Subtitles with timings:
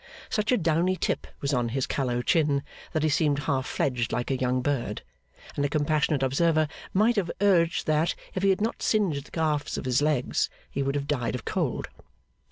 [0.31, 4.31] Such a downy tip was on his callow chin, that he seemed half fledged like
[4.31, 5.03] a young bird;
[5.55, 9.77] and a compassionate observer might have urged that, if he had not singed the calves
[9.77, 11.87] of his legs, he would have died of cold.